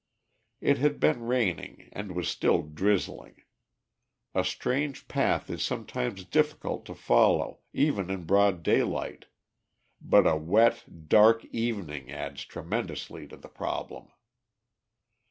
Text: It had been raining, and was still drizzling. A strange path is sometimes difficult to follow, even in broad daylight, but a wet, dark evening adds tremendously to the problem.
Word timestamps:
It 0.61 0.79
had 0.79 0.99
been 0.99 1.27
raining, 1.27 1.87
and 1.91 2.15
was 2.15 2.27
still 2.27 2.63
drizzling. 2.63 3.43
A 4.33 4.43
strange 4.43 5.07
path 5.07 5.47
is 5.47 5.61
sometimes 5.61 6.25
difficult 6.25 6.87
to 6.87 6.95
follow, 6.95 7.59
even 7.71 8.09
in 8.09 8.23
broad 8.23 8.63
daylight, 8.63 9.25
but 10.01 10.25
a 10.25 10.35
wet, 10.35 11.07
dark 11.07 11.45
evening 11.51 12.09
adds 12.11 12.45
tremendously 12.45 13.27
to 13.27 13.37
the 13.37 13.47
problem. 13.47 14.07